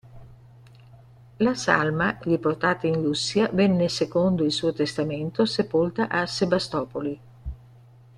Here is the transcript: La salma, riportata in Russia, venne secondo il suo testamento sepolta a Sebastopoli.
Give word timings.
La 1.45 1.53
salma, 1.53 2.17
riportata 2.21 2.87
in 2.87 2.95
Russia, 3.03 3.47
venne 3.53 3.87
secondo 3.87 4.43
il 4.43 4.51
suo 4.51 4.73
testamento 4.73 5.45
sepolta 5.45 6.07
a 6.07 6.25
Sebastopoli. 6.25 7.19